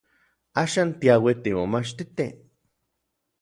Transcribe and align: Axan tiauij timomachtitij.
Axan 0.63 0.89
tiauij 0.99 1.37
timomachtitij. 1.43 2.33